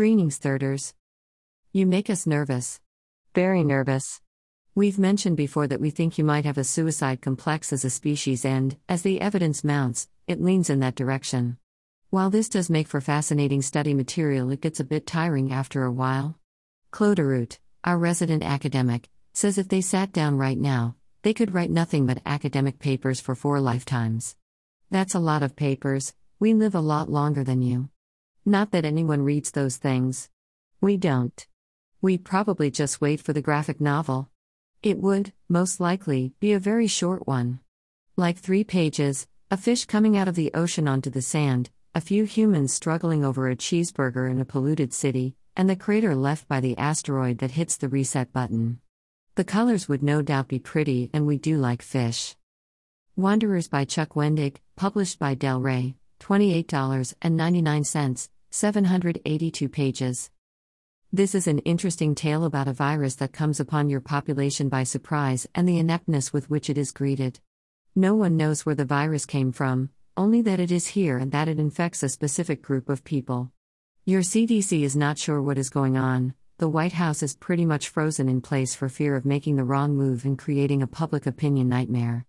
Screenings 0.00 0.38
thirders. 0.38 0.94
You 1.72 1.84
make 1.84 2.08
us 2.08 2.26
nervous. 2.26 2.80
Very 3.34 3.62
nervous. 3.62 4.22
We've 4.74 4.98
mentioned 4.98 5.36
before 5.36 5.66
that 5.66 5.78
we 5.78 5.90
think 5.90 6.16
you 6.16 6.24
might 6.24 6.46
have 6.46 6.56
a 6.56 6.64
suicide 6.64 7.20
complex 7.20 7.70
as 7.70 7.84
a 7.84 7.90
species, 7.90 8.46
and, 8.46 8.78
as 8.88 9.02
the 9.02 9.20
evidence 9.20 9.62
mounts, 9.62 10.08
it 10.26 10.40
leans 10.40 10.70
in 10.70 10.80
that 10.80 10.94
direction. 10.94 11.58
While 12.08 12.30
this 12.30 12.48
does 12.48 12.70
make 12.70 12.88
for 12.88 13.02
fascinating 13.02 13.60
study 13.60 13.92
material, 13.92 14.48
it 14.48 14.62
gets 14.62 14.80
a 14.80 14.84
bit 14.84 15.06
tiring 15.06 15.52
after 15.52 15.84
a 15.84 15.92
while. 15.92 16.38
Claude 16.90 17.18
Arut, 17.18 17.58
our 17.84 17.98
resident 17.98 18.42
academic, 18.42 19.10
says 19.34 19.58
if 19.58 19.68
they 19.68 19.82
sat 19.82 20.12
down 20.12 20.38
right 20.38 20.56
now, 20.56 20.96
they 21.20 21.34
could 21.34 21.52
write 21.52 21.70
nothing 21.70 22.06
but 22.06 22.22
academic 22.24 22.78
papers 22.78 23.20
for 23.20 23.34
four 23.34 23.60
lifetimes. 23.60 24.34
That's 24.90 25.14
a 25.14 25.20
lot 25.20 25.42
of 25.42 25.56
papers, 25.56 26.14
we 26.38 26.54
live 26.54 26.74
a 26.74 26.80
lot 26.80 27.10
longer 27.10 27.44
than 27.44 27.60
you. 27.60 27.90
Not 28.46 28.70
that 28.70 28.86
anyone 28.86 29.22
reads 29.22 29.50
those 29.50 29.76
things. 29.76 30.30
We 30.80 30.96
don't. 30.96 31.46
We 32.00 32.16
probably 32.16 32.70
just 32.70 33.00
wait 33.00 33.20
for 33.20 33.34
the 33.34 33.42
graphic 33.42 33.80
novel. 33.80 34.30
It 34.82 34.98
would, 34.98 35.34
most 35.48 35.78
likely, 35.78 36.32
be 36.40 36.52
a 36.52 36.58
very 36.58 36.86
short 36.86 37.26
one. 37.26 37.60
Like 38.16 38.38
three 38.38 38.64
pages, 38.64 39.26
a 39.50 39.58
fish 39.58 39.84
coming 39.84 40.16
out 40.16 40.26
of 40.26 40.36
the 40.36 40.50
ocean 40.54 40.88
onto 40.88 41.10
the 41.10 41.20
sand, 41.20 41.68
a 41.94 42.00
few 42.00 42.24
humans 42.24 42.72
struggling 42.72 43.24
over 43.24 43.50
a 43.50 43.56
cheeseburger 43.56 44.30
in 44.30 44.40
a 44.40 44.46
polluted 44.46 44.94
city, 44.94 45.36
and 45.54 45.68
the 45.68 45.76
crater 45.76 46.14
left 46.14 46.48
by 46.48 46.60
the 46.60 46.78
asteroid 46.78 47.38
that 47.38 47.50
hits 47.50 47.76
the 47.76 47.88
reset 47.90 48.32
button. 48.32 48.80
The 49.34 49.44
colors 49.44 49.86
would 49.86 50.02
no 50.02 50.22
doubt 50.22 50.48
be 50.48 50.58
pretty, 50.58 51.10
and 51.12 51.26
we 51.26 51.36
do 51.36 51.58
like 51.58 51.82
fish. 51.82 52.36
Wanderers 53.16 53.68
by 53.68 53.84
Chuck 53.84 54.14
Wendig, 54.14 54.56
published 54.76 55.18
by 55.18 55.34
Del 55.34 55.60
Rey, 55.60 55.96
$28.99, 56.20 58.28
782 58.50 59.68
pages. 59.68 60.30
This 61.12 61.34
is 61.34 61.48
an 61.48 61.58
interesting 61.60 62.14
tale 62.14 62.44
about 62.44 62.68
a 62.68 62.72
virus 62.72 63.16
that 63.16 63.32
comes 63.32 63.58
upon 63.58 63.90
your 63.90 64.00
population 64.00 64.68
by 64.68 64.84
surprise 64.84 65.48
and 65.56 65.68
the 65.68 65.78
ineptness 65.78 66.32
with 66.32 66.48
which 66.48 66.70
it 66.70 66.78
is 66.78 66.92
greeted. 66.92 67.40
No 67.96 68.14
one 68.14 68.36
knows 68.36 68.64
where 68.64 68.76
the 68.76 68.84
virus 68.84 69.26
came 69.26 69.50
from, 69.50 69.90
only 70.16 70.40
that 70.42 70.60
it 70.60 70.70
is 70.70 70.86
here 70.86 71.18
and 71.18 71.32
that 71.32 71.48
it 71.48 71.58
infects 71.58 72.04
a 72.04 72.08
specific 72.08 72.62
group 72.62 72.88
of 72.88 73.02
people. 73.02 73.50
Your 74.04 74.22
CDC 74.22 74.82
is 74.82 74.94
not 74.94 75.18
sure 75.18 75.42
what 75.42 75.58
is 75.58 75.68
going 75.68 75.96
on, 75.96 76.34
the 76.58 76.68
White 76.68 76.92
House 76.92 77.22
is 77.22 77.34
pretty 77.34 77.64
much 77.64 77.88
frozen 77.88 78.28
in 78.28 78.40
place 78.40 78.74
for 78.74 78.88
fear 78.88 79.16
of 79.16 79.24
making 79.24 79.56
the 79.56 79.64
wrong 79.64 79.96
move 79.96 80.24
and 80.24 80.38
creating 80.38 80.82
a 80.82 80.86
public 80.86 81.26
opinion 81.26 81.68
nightmare. 81.68 82.26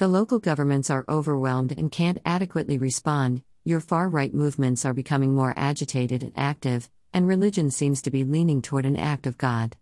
The 0.00 0.08
local 0.08 0.38
governments 0.38 0.88
are 0.88 1.04
overwhelmed 1.10 1.72
and 1.72 1.92
can't 1.92 2.22
adequately 2.24 2.78
respond, 2.78 3.42
your 3.66 3.80
far 3.80 4.08
right 4.08 4.32
movements 4.32 4.86
are 4.86 4.94
becoming 4.94 5.34
more 5.34 5.52
agitated 5.58 6.22
and 6.22 6.32
active, 6.34 6.88
and 7.12 7.28
religion 7.28 7.70
seems 7.70 8.00
to 8.00 8.10
be 8.10 8.24
leaning 8.24 8.62
toward 8.62 8.86
an 8.86 8.96
act 8.96 9.26
of 9.26 9.36
God. 9.36 9.76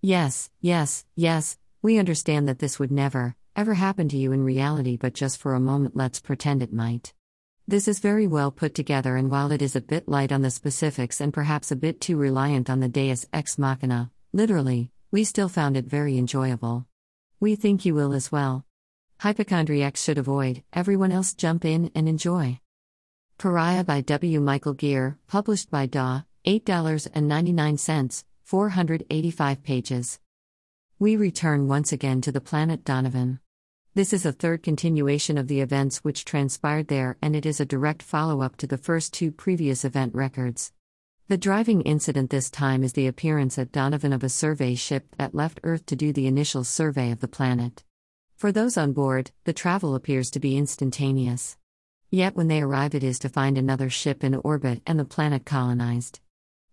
Yes, 0.00 0.48
yes, 0.62 1.04
yes, 1.16 1.58
we 1.82 1.98
understand 1.98 2.48
that 2.48 2.60
this 2.60 2.78
would 2.78 2.90
never, 2.90 3.36
ever 3.54 3.74
happen 3.74 4.08
to 4.08 4.16
you 4.16 4.32
in 4.32 4.42
reality, 4.42 4.96
but 4.96 5.12
just 5.12 5.36
for 5.36 5.52
a 5.52 5.60
moment 5.60 5.94
let's 5.94 6.18
pretend 6.18 6.62
it 6.62 6.72
might. 6.72 7.12
This 7.66 7.88
is 7.88 7.98
very 7.98 8.26
well 8.26 8.50
put 8.50 8.74
together, 8.74 9.16
and 9.16 9.30
while 9.30 9.52
it 9.52 9.60
is 9.60 9.76
a 9.76 9.82
bit 9.82 10.08
light 10.08 10.32
on 10.32 10.40
the 10.40 10.50
specifics 10.50 11.20
and 11.20 11.30
perhaps 11.30 11.70
a 11.70 11.76
bit 11.76 12.00
too 12.00 12.16
reliant 12.16 12.70
on 12.70 12.80
the 12.80 12.88
deus 12.88 13.26
ex 13.34 13.58
machina, 13.58 14.10
literally, 14.32 14.90
we 15.10 15.24
still 15.24 15.50
found 15.50 15.76
it 15.76 15.84
very 15.84 16.16
enjoyable. 16.16 16.86
We 17.38 17.54
think 17.54 17.84
you 17.84 17.94
will 17.94 18.14
as 18.14 18.32
well. 18.32 18.64
Hypochondriacs 19.20 20.04
should 20.04 20.16
avoid, 20.16 20.62
everyone 20.72 21.10
else 21.10 21.34
jump 21.34 21.64
in 21.64 21.90
and 21.92 22.08
enjoy. 22.08 22.60
Pariah 23.36 23.82
by 23.82 24.00
W. 24.00 24.40
Michael 24.40 24.74
Gear, 24.74 25.18
published 25.26 25.72
by 25.72 25.86
DAW, 25.86 26.22
$8.99, 26.46 28.22
485 28.44 29.62
pages. 29.64 30.20
We 31.00 31.16
return 31.16 31.66
once 31.66 31.90
again 31.90 32.20
to 32.20 32.30
the 32.30 32.40
planet 32.40 32.84
Donovan. 32.84 33.40
This 33.92 34.12
is 34.12 34.24
a 34.24 34.30
third 34.30 34.62
continuation 34.62 35.36
of 35.36 35.48
the 35.48 35.62
events 35.62 36.04
which 36.04 36.24
transpired 36.24 36.86
there, 36.86 37.16
and 37.20 37.34
it 37.34 37.44
is 37.44 37.58
a 37.58 37.66
direct 37.66 38.04
follow 38.04 38.40
up 38.40 38.56
to 38.58 38.68
the 38.68 38.78
first 38.78 39.12
two 39.12 39.32
previous 39.32 39.84
event 39.84 40.14
records. 40.14 40.72
The 41.26 41.36
driving 41.36 41.82
incident 41.82 42.30
this 42.30 42.50
time 42.50 42.84
is 42.84 42.92
the 42.92 43.08
appearance 43.08 43.58
at 43.58 43.72
Donovan 43.72 44.12
of 44.12 44.22
a 44.22 44.28
survey 44.28 44.76
ship 44.76 45.16
that 45.18 45.34
left 45.34 45.58
Earth 45.64 45.86
to 45.86 45.96
do 45.96 46.12
the 46.12 46.28
initial 46.28 46.62
survey 46.62 47.10
of 47.10 47.18
the 47.18 47.26
planet. 47.26 47.82
For 48.38 48.52
those 48.52 48.76
on 48.76 48.92
board, 48.92 49.32
the 49.42 49.52
travel 49.52 49.96
appears 49.96 50.30
to 50.30 50.38
be 50.38 50.56
instantaneous. 50.56 51.56
Yet 52.08 52.36
when 52.36 52.46
they 52.46 52.62
arrive, 52.62 52.94
it 52.94 53.02
is 53.02 53.18
to 53.18 53.28
find 53.28 53.58
another 53.58 53.90
ship 53.90 54.22
in 54.22 54.36
orbit 54.36 54.80
and 54.86 54.96
the 54.96 55.04
planet 55.04 55.44
colonized. 55.44 56.20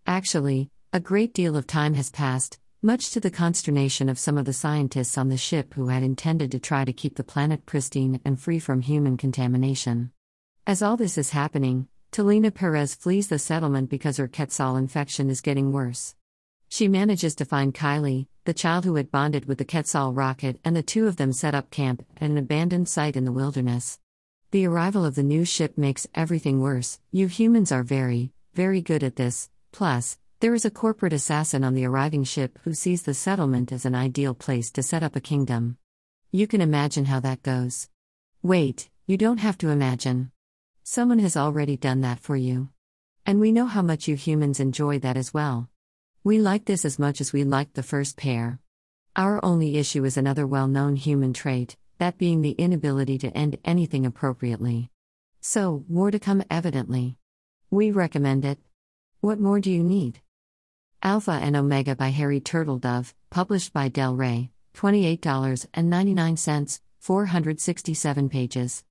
Actually, 0.06 0.70
a 0.94 1.00
great 1.00 1.34
deal 1.34 1.58
of 1.58 1.66
time 1.66 1.96
has 1.96 2.12
passed, 2.12 2.60
much 2.84 3.10
to 3.10 3.20
the 3.20 3.32
consternation 3.32 4.10
of 4.10 4.20
some 4.20 4.38
of 4.38 4.46
the 4.46 4.54
scientists 4.54 5.18
on 5.18 5.30
the 5.30 5.38
ship 5.38 5.74
who 5.74 5.88
had 5.88 6.04
intended 6.04 6.52
to 6.52 6.60
try 6.60 6.86
to 6.86 6.94
keep 6.94 7.16
the 7.16 7.24
planet 7.24 7.66
pristine 7.66 8.22
and 8.24 8.40
free 8.40 8.60
from 8.60 8.82
human 8.82 9.18
contamination. 9.18 10.12
As 10.68 10.84
all 10.84 10.96
this 10.96 11.18
is 11.18 11.32
happening, 11.32 11.88
Talina 12.12 12.54
Perez 12.54 12.94
flees 12.94 13.28
the 13.28 13.40
settlement 13.40 13.90
because 13.90 14.18
her 14.18 14.28
Quetzal 14.28 14.78
infection 14.78 15.32
is 15.32 15.42
getting 15.42 15.72
worse. 15.72 16.14
She 16.76 16.90
manages 16.90 17.36
to 17.36 17.46
find 17.46 17.74
Kylee, 17.74 18.28
the 18.44 18.54
child 18.54 18.84
who 18.84 18.96
had 18.96 19.10
bonded 19.10 19.46
with 19.46 19.60
the 19.60 19.64
Quetzal 19.64 20.12
rocket, 20.12 20.60
and 20.66 20.76
the 20.76 20.84
two 20.84 21.08
of 21.08 21.16
them 21.16 21.32
set 21.32 21.56
up 21.56 21.72
camp 21.72 22.06
at 22.18 22.30
an 22.30 22.38
abandoned 22.38 22.90
site 22.90 23.16
in 23.16 23.24
the 23.24 23.32
wilderness. 23.32 23.98
The 24.52 24.66
arrival 24.66 25.06
of 25.06 25.16
the 25.16 25.24
new 25.24 25.46
ship 25.46 25.78
makes 25.78 26.06
everything 26.14 26.60
worse. 26.60 27.00
You 27.14 27.28
humans 27.28 27.72
are 27.72 27.82
very, 27.82 28.34
very 28.54 28.82
good 28.82 29.04
at 29.04 29.16
this, 29.16 29.50
Plus, 29.72 30.18
there 30.42 30.54
is 30.54 30.66
a 30.66 30.70
corporate 30.70 31.14
assassin 31.14 31.64
on 31.64 31.76
the 31.76 31.86
arriving 31.86 32.26
ship 32.26 32.60
who 32.64 32.74
sees 32.74 33.04
the 33.04 33.14
settlement 33.14 33.72
as 33.72 33.86
an 33.86 33.96
ideal 33.96 34.34
place 34.34 34.70
to 34.72 34.84
set 34.84 35.02
up 35.02 35.16
a 35.16 35.22
kingdom. 35.22 35.78
You 36.34 36.46
can 36.46 36.60
imagine 36.60 37.06
how 37.06 37.22
that 37.22 37.42
goes. 37.42 37.88
Wait, 38.44 38.90
you 39.08 39.16
don't 39.16 39.40
have 39.40 39.58
to 39.60 39.70
imagine. 39.70 40.30
Someone 40.84 41.20
has 41.20 41.38
already 41.38 41.78
done 41.78 42.02
that 42.02 42.20
for 42.20 42.36
you. 42.36 42.68
And 43.26 43.40
we 43.40 43.54
know 43.54 43.66
how 43.66 43.82
much 43.82 44.10
you 44.10 44.16
humans 44.16 44.60
enjoy 44.60 45.00
that 45.00 45.16
as 45.16 45.34
well. 45.34 45.70
We 46.26 46.40
like 46.40 46.66
this 46.66 46.84
as 46.86 46.98
much 46.98 47.22
as 47.22 47.32
we 47.32 47.44
liked 47.44 47.76
the 47.76 47.84
first 47.84 48.18
pair. 48.18 48.58
Our 49.16 49.40
only 49.46 49.78
issue 49.78 50.04
is 50.06 50.18
another 50.18 50.48
well 50.48 50.68
known 50.68 50.96
human 50.96 51.34
trait, 51.34 51.78
that 52.00 52.18
being 52.18 52.42
the 52.42 52.54
inability 52.54 53.20
to 53.20 53.38
end 53.38 53.60
anything 53.64 54.08
appropriately. 54.08 54.90
So, 55.42 55.86
more 55.88 56.10
to 56.10 56.18
come 56.18 56.42
evidently. 56.50 57.18
We 57.70 57.92
recommend 57.92 58.44
it. 58.44 58.58
What 59.22 59.40
more 59.40 59.60
do 59.60 59.70
you 59.70 59.84
need? 59.84 60.20
Alpha 61.04 61.30
and 61.30 61.56
Omega 61.56 61.96
by 61.96 62.08
Harry 62.08 62.42
Turtledove, 62.42 63.14
published 63.30 63.72
by 63.72 63.90
Del 63.90 64.16
Rey, 64.16 64.50
$28.99, 64.74 66.80
467 67.02 68.30
pages. 68.30 68.84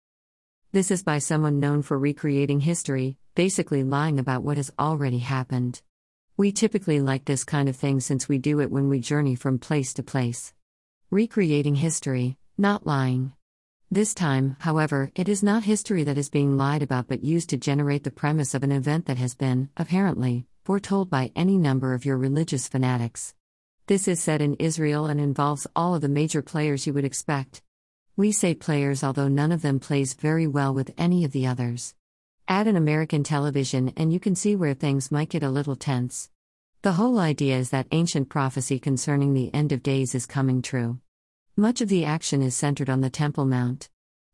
This 0.71 0.93
is 0.93 1.03
by 1.03 1.19
someone 1.19 1.59
known 1.59 1.83
for 1.83 1.99
recreating 1.99 2.61
history, 2.61 3.16
basically 3.34 3.83
lying 3.83 4.21
about 4.21 4.45
what 4.45 4.56
has 4.56 4.71
already 4.78 5.19
happened. 5.19 5.83
We 6.37 6.50
typically 6.50 6.99
like 6.99 7.27
this 7.27 7.45
kind 7.45 7.69
of 7.69 7.77
thing 7.77 8.00
since 8.00 8.28
we 8.28 8.39
do 8.39 8.59
it 8.59 8.69
when 8.69 8.89
we 8.89 8.99
journey 8.99 9.37
from 9.37 9.61
place 9.61 9.95
to 9.95 10.03
place. 10.03 10.53
Recreating 11.09 11.77
history, 11.77 12.39
not 12.59 12.84
lying. 12.84 13.34
This 13.89 14.15
time, 14.15 14.56
however, 14.59 15.12
it 15.15 15.28
is 15.28 15.45
not 15.45 15.62
history 15.62 16.03
that 16.03 16.19
is 16.19 16.28
being 16.28 16.56
lied 16.56 16.83
about 16.83 17.06
but 17.06 17.22
used 17.22 17.50
to 17.50 17.56
generate 17.56 18.03
the 18.03 18.11
premise 18.11 18.53
of 18.53 18.65
an 18.65 18.72
event 18.72 19.06
that 19.06 19.17
has 19.17 19.37
been, 19.37 19.69
apparently, 19.77 20.49
foretold 20.65 21.09
by 21.09 21.31
any 21.37 21.56
number 21.56 21.95
of 21.95 22.05
your 22.05 22.17
religious 22.17 22.66
fanatics. 22.66 23.33
This 23.87 24.09
is 24.09 24.19
said 24.19 24.43
in 24.43 24.55
Israel 24.55 25.06
and 25.06 25.21
involves 25.21 25.69
all 25.77 25.95
of 25.95 26.01
the 26.01 26.09
major 26.09 26.43
players 26.43 26.84
you 26.84 26.95
would 26.95 27.05
expect. 27.05 27.62
We 28.16 28.33
say 28.33 28.55
players, 28.55 29.05
although 29.05 29.28
none 29.28 29.53
of 29.53 29.62
them 29.62 29.78
plays 29.78 30.15
very 30.15 30.49
well 30.49 30.75
with 30.75 30.95
any 30.99 31.25
of 31.25 31.31
the 31.31 31.47
others. 31.47 31.95
Add 32.47 32.66
an 32.66 32.77
American 32.77 33.25
television 33.25 33.94
and 33.97 34.12
you 34.12 34.21
can 34.21 34.34
see 34.34 34.55
where 34.55 34.75
things 34.75 35.10
might 35.10 35.31
get 35.31 35.43
a 35.43 35.49
little 35.49 35.77
tense. 35.77 36.28
The 36.82 36.93
whole 36.93 37.18
idea 37.18 37.57
is 37.57 37.71
that 37.71 37.86
ancient 37.91 38.28
prophecy 38.28 38.78
concerning 38.78 39.33
the 39.33 39.53
end 39.54 39.72
of 39.72 39.83
days 39.83 40.15
is 40.15 40.27
coming 40.27 40.60
true. 40.60 40.98
Much 41.57 41.80
of 41.80 41.89
the 41.89 42.04
action 42.04 42.42
is 42.42 42.54
centered 42.54 42.91
on 42.91 43.01
the 43.01 43.09
Temple 43.09 43.47
Mount. 43.47 43.89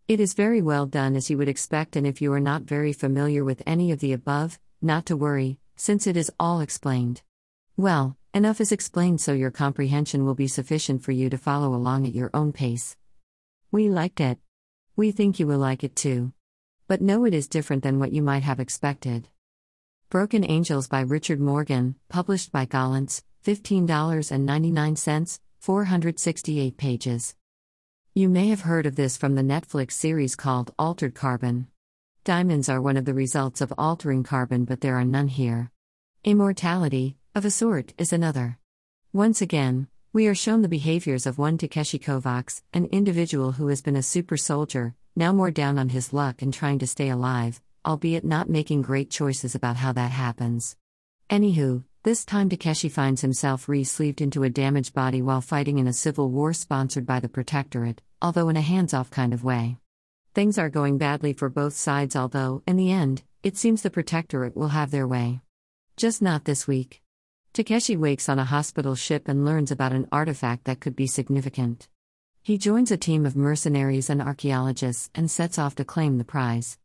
It 0.09 0.19
is 0.19 0.35
very 0.35 0.61
well 0.61 0.87
done 0.87 1.15
as 1.15 1.31
you 1.31 1.39
would 1.39 1.49
expect, 1.49 1.95
and 1.95 2.05
if 2.05 2.21
you 2.21 2.33
are 2.33 2.41
not 2.41 2.63
very 2.63 2.93
familiar 2.93 3.45
with 3.45 3.63
any 3.65 3.93
of 3.93 4.01
the 4.01 4.13
above, 4.13 4.59
not 4.83 5.07
to 5.07 5.17
worry, 5.17 5.61
since 5.77 6.09
it 6.09 6.17
is 6.17 6.33
all 6.41 6.61
explained. 6.61 7.23
Well, 7.77 8.17
enough 8.35 8.61
is 8.61 8.73
explained 8.73 9.21
so 9.21 9.35
your 9.35 9.53
comprehension 9.53 10.25
will 10.25 10.35
be 10.35 10.49
sufficient 10.49 11.05
for 11.05 11.13
you 11.13 11.31
to 11.31 11.39
follow 11.39 11.73
along 11.75 12.09
at 12.09 12.15
your 12.15 12.31
own 12.35 12.53
pace. 12.53 12.97
We 13.71 13.89
liked 13.89 14.19
it. 14.19 14.41
We 14.97 15.13
think 15.13 15.39
you 15.39 15.47
will 15.47 15.59
like 15.59 15.85
it 15.85 15.95
too. 15.95 16.33
But 16.91 17.01
know 17.01 17.25
it 17.25 17.33
is 17.33 17.47
different 17.47 17.85
than 17.85 18.01
what 18.01 18.11
you 18.11 18.21
might 18.21 18.43
have 18.43 18.59
expected. 18.59 19.29
Broken 20.09 20.45
Angels 20.45 20.89
by 20.89 21.03
Richard 21.03 21.39
Morgan, 21.39 21.95
published 22.09 22.51
by 22.51 22.67
Gollancz, 22.67 23.23
$15.99, 23.45 25.39
468 25.61 26.77
pages. 26.77 27.37
You 28.13 28.29
may 28.29 28.49
have 28.49 28.63
heard 28.63 28.87
of 28.87 28.97
this 28.97 29.17
from 29.17 29.37
the 29.37 29.43
Netflix 29.43 29.93
series 29.93 30.35
called 30.35 30.75
Altered 30.81 31.15
Carbon. 31.15 31.69
Diamonds 32.25 32.69
are 32.69 32.83
one 32.83 32.97
of 32.97 33.05
the 33.05 33.15
results 33.15 33.61
of 33.61 33.73
altering 33.79 34.25
carbon, 34.25 34.65
but 34.65 34.81
there 34.81 34.97
are 34.97 35.05
none 35.05 35.29
here. 35.29 35.71
Immortality, 36.25 37.17
of 37.37 37.45
a 37.45 37.53
sort, 37.53 37.95
is 37.99 38.13
another. 38.13 38.59
Once 39.13 39.41
again, 39.41 39.87
we 40.13 40.27
are 40.27 40.35
shown 40.35 40.63
the 40.63 40.69
behaviors 40.69 41.25
of 41.25 41.39
one 41.39 41.57
Takeshi 41.57 42.01
Kovacs, 42.01 42.63
an 42.75 42.87
individual 42.87 43.53
who 43.53 43.69
has 43.69 43.81
been 43.81 43.95
a 43.95 44.03
super 44.03 44.37
soldier, 44.37 44.97
now 45.17 45.33
more 45.33 45.51
down 45.51 45.79
on 45.79 45.89
his 45.89 46.13
luck 46.13 46.43
and 46.43 46.53
trying 46.53 46.79
to 46.79 46.87
stay 46.87 47.09
alive, 47.09 47.61
albeit 47.85 48.25
not 48.25 48.49
making 48.49 48.83
great 48.83 49.11
choices 49.11 49.55
about 49.55 49.77
how 49.77 49.93
that 49.93 50.11
happens. 50.11 50.77
Anywho, 51.29 51.85
this 52.03 52.25
time 52.25 52.49
Takeshi 52.49 52.89
finds 52.89 53.21
himself 53.21 53.69
re 53.69 53.85
sleeved 53.85 54.21
into 54.21 54.43
a 54.43 54.51
damaged 54.51 54.95
body 54.95 55.21
while 55.21 55.41
fighting 55.41 55.79
in 55.79 55.87
a 55.87 55.93
civil 55.93 56.31
war 56.31 56.53
sponsored 56.53 57.05
by 57.05 57.21
the 57.21 57.29
Protectorate, 57.29 58.01
although 58.23 58.49
in 58.49 58.57
a 58.57 58.63
hands 58.63 58.95
off 58.95 59.11
kind 59.11 59.35
of 59.35 59.45
way. 59.45 59.77
Things 60.33 60.59
are 60.59 60.71
going 60.71 60.97
badly 60.97 61.33
for 61.33 61.49
both 61.49 61.75
sides, 61.75 62.17
although, 62.17 62.63
in 62.67 62.77
the 62.77 62.91
end, 62.91 63.23
it 63.43 63.57
seems 63.57 63.83
the 63.83 63.91
Protectorate 63.91 64.57
will 64.57 64.69
have 64.69 64.91
their 64.91 65.07
way. 65.07 65.41
Just 65.97 66.23
not 66.23 66.45
this 66.45 66.67
week. 66.67 67.03
Takeshi 67.53 67.97
wakes 67.97 68.29
on 68.29 68.39
a 68.39 68.45
hospital 68.45 68.95
ship 68.95 69.27
and 69.27 69.45
learns 69.45 69.71
about 69.71 69.93
an 69.93 70.07
artifact 70.13 70.65
that 70.65 70.81
could 70.81 70.95
be 70.95 71.07
significant. 71.07 71.89
He 72.43 72.57
joins 72.57 72.91
a 72.91 72.97
team 72.97 73.27
of 73.27 73.37
mercenaries 73.37 74.09
and 74.09 74.23
archaeologists 74.23 75.11
and 75.15 75.31
sets 75.31 75.59
off 75.59 75.75
to 75.75 75.85
claim 75.85 76.17
the 76.17 76.25
prize. 76.25 76.79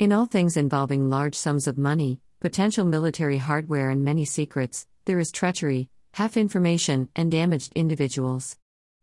In 0.00 0.12
all 0.12 0.26
things 0.26 0.56
involving 0.56 1.08
large 1.08 1.36
sums 1.36 1.68
of 1.68 1.78
money, 1.78 2.20
potential 2.40 2.84
military 2.84 3.38
hardware, 3.38 3.88
and 3.88 4.04
many 4.04 4.24
secrets, 4.24 4.88
there 5.04 5.20
is 5.20 5.30
treachery, 5.30 5.88
half 6.14 6.36
information, 6.36 7.08
and 7.14 7.30
damaged 7.30 7.72
individuals. 7.76 8.56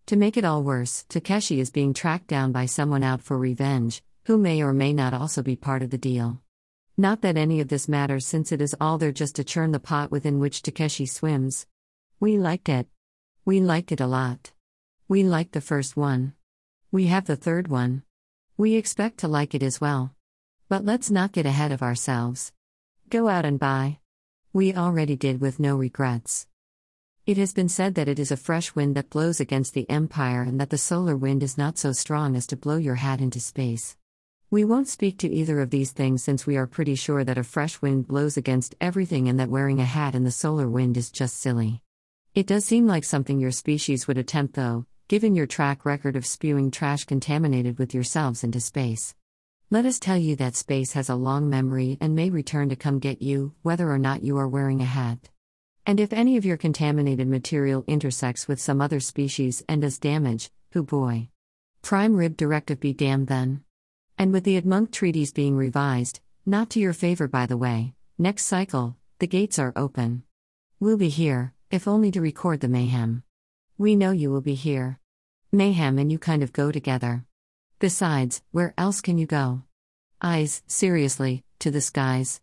To 0.08 0.18
make 0.18 0.36
it 0.36 0.44
all 0.44 0.62
worse, 0.62 1.06
Takeshi 1.08 1.62
is 1.62 1.72
being 1.72 1.94
tracked 1.94 2.28
down 2.28 2.52
by 2.52 2.66
someone 2.66 3.04
out 3.04 3.22
for 3.22 3.38
revenge, 3.38 4.04
who 4.26 4.38
may 4.38 4.62
or 4.62 4.74
may 4.74 4.92
not 4.92 5.14
also 5.14 5.42
be 5.42 5.56
part 5.56 5.82
of 5.82 5.90
the 5.90 5.98
deal. 5.98 6.42
Not 6.98 7.22
that 7.22 7.38
any 7.38 7.62
of 7.62 7.70
this 7.70 7.88
matters 7.88 8.28
since 8.28 8.52
it 8.52 8.60
is 8.60 8.76
all 8.80 8.98
there 8.98 9.14
just 9.14 9.38
to 9.38 9.46
churn 9.46 9.72
the 9.72 9.80
pot 9.80 10.12
within 10.12 10.40
which 10.40 10.64
Takeshi 10.64 11.06
swims. 11.06 11.66
We 12.20 12.38
liked 12.38 12.68
it. 12.68 12.88
We 13.46 13.62
liked 13.62 13.94
it 13.94 14.02
a 14.02 14.08
lot. 14.08 14.52
We 15.10 15.24
like 15.24 15.52
the 15.52 15.60
first 15.60 15.98
one. 15.98 16.34
We 16.90 17.08
have 17.08 17.26
the 17.26 17.36
third 17.36 17.68
one. 17.68 18.04
We 18.56 18.76
expect 18.76 19.18
to 19.18 19.28
like 19.28 19.54
it 19.54 19.62
as 19.62 19.82
well. 19.82 20.16
But 20.70 20.86
let's 20.86 21.12
not 21.12 21.34
get 21.34 21.46
ahead 21.46 21.74
of 21.74 21.84
ourselves. 21.84 22.54
Go 23.10 23.28
out 23.28 23.44
and 23.44 23.60
buy. 23.60 24.00
We 24.54 24.74
already 24.74 25.18
did 25.18 25.42
with 25.42 25.60
no 25.60 25.76
regrets. 25.76 26.48
It 27.26 27.36
has 27.36 27.54
been 27.54 27.68
said 27.68 27.96
that 27.96 28.08
it 28.08 28.18
is 28.18 28.32
a 28.32 28.38
fresh 28.38 28.76
wind 28.76 28.96
that 28.96 29.10
blows 29.10 29.42
against 29.42 29.74
the 29.74 29.90
Empire 29.90 30.42
and 30.42 30.58
that 30.62 30.70
the 30.70 30.78
solar 30.78 31.18
wind 31.18 31.44
is 31.44 31.58
not 31.58 31.78
so 31.78 31.92
strong 31.92 32.38
as 32.38 32.48
to 32.48 32.56
blow 32.56 32.78
your 32.78 32.96
hat 32.96 33.20
into 33.20 33.42
space. 33.42 33.98
We 34.50 34.64
won't 34.64 34.88
speak 34.88 35.18
to 35.20 35.30
either 35.30 35.60
of 35.60 35.70
these 35.70 35.92
things 35.92 36.24
since 36.24 36.48
we 36.48 36.56
are 36.56 36.66
pretty 36.66 36.96
sure 36.96 37.26
that 37.26 37.38
a 37.38 37.44
fresh 37.44 37.82
wind 37.82 38.08
blows 38.08 38.38
against 38.38 38.76
everything 38.80 39.28
and 39.28 39.38
that 39.40 39.50
wearing 39.50 39.82
a 39.82 39.86
hat 39.86 40.16
in 40.16 40.24
the 40.24 40.32
solar 40.32 40.70
wind 40.70 40.96
is 40.96 41.12
just 41.12 41.38
silly. 41.38 41.82
It 42.34 42.48
does 42.48 42.64
seem 42.64 42.88
like 42.88 43.04
something 43.04 43.40
your 43.40 43.52
species 43.52 44.08
would 44.08 44.18
attempt, 44.18 44.56
though, 44.56 44.86
given 45.14 45.36
your 45.36 45.46
track 45.46 45.86
record 45.86 46.16
of 46.16 46.26
spewing 46.26 46.72
trash 46.72 47.04
contaminated 47.04 47.78
with 47.78 47.94
yourselves 47.94 48.44
into 48.44 48.60
space. 48.60 49.14
Let 49.70 49.86
us 49.86 50.00
tell 50.00 50.18
you 50.18 50.36
that 50.38 50.56
space 50.56 50.94
has 50.94 51.08
a 51.08 51.14
long 51.14 51.52
memory 51.52 52.00
and 52.02 52.16
may 52.16 52.32
return 52.32 52.70
to 52.70 52.76
come 52.76 52.98
get 52.98 53.22
you, 53.22 53.54
whether 53.62 53.92
or 53.92 54.00
not 54.00 54.24
you 54.24 54.40
are 54.40 54.48
wearing 54.48 54.82
a 54.82 54.86
hat. 54.86 55.30
And 55.86 56.00
if 56.00 56.14
any 56.14 56.36
of 56.36 56.46
your 56.46 56.58
contaminated 56.58 57.28
material 57.28 57.84
intersects 57.86 58.48
with 58.48 58.60
some 58.60 58.82
other 58.82 59.00
species 59.00 59.64
and 59.70 59.84
does 59.84 60.00
damage, 60.00 60.50
who 60.72 60.82
boy. 60.82 61.30
Prime 61.84 62.16
Rib 62.16 62.36
Directive 62.36 62.80
be 62.80 62.92
damned 62.92 63.28
then. 63.28 63.64
And 64.18 64.34
with 64.34 64.44
the 64.46 64.60
Admunk 64.60 64.90
treaties 64.90 65.32
being 65.32 65.56
revised, 65.56 66.22
not 66.44 66.72
to 66.72 66.80
your 66.80 66.94
favor 66.94 67.28
by 67.28 67.46
the 67.46 67.56
way, 67.56 67.94
next 68.18 68.46
cycle, 68.46 68.98
the 69.20 69.28
gates 69.28 69.60
are 69.60 69.74
open. 69.76 70.24
We'll 70.80 70.98
be 70.98 71.10
here, 71.10 71.54
if 71.70 71.88
only 71.88 72.10
to 72.10 72.20
record 72.20 72.62
the 72.62 72.68
mayhem. 72.68 73.22
We 73.78 73.96
know 73.96 74.10
you 74.10 74.32
will 74.32 74.42
be 74.42 74.56
here. 74.56 75.00
Mayhem 75.56 76.00
and 76.00 76.12
you 76.12 76.18
kind 76.18 76.42
of 76.42 76.52
go 76.52 76.72
together. 76.72 77.26
Besides, 77.78 78.42
where 78.52 78.74
else 78.76 79.02
can 79.02 79.20
you 79.20 79.28
go? 79.28 79.62
Eyes, 80.20 80.64
seriously, 80.66 81.44
to 81.60 81.70
the 81.70 81.80
skies. 81.80 82.42